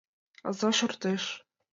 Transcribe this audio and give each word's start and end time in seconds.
Аза 0.47 0.69
шортеш. 0.77 1.23